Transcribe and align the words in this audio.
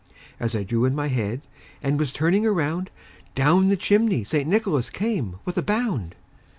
As 0.39 0.55
I 0.55 0.63
drew 0.63 0.85
in 0.85 0.95
my 0.95 1.09
head, 1.09 1.41
and 1.83 1.99
was 1.99 2.11
turning 2.11 2.43
around, 2.43 2.89
Down 3.35 3.67
the 3.69 3.77
chimney 3.77 4.23
St. 4.23 4.49
Nicholas 4.49 4.89
came 4.89 5.35
with 5.45 5.59
a 5.59 5.61
bound. 5.61 6.15